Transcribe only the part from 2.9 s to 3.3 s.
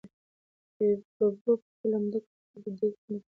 خوند وکتل.